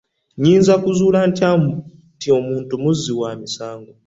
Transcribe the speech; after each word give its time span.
Nnyinza 0.37 0.73
kuzuula 0.83 1.19
ntya 1.29 1.49
nti 2.13 2.27
omuntu 2.39 2.73
muzzi 2.83 3.11
wa 3.19 3.31
misango? 3.41 3.91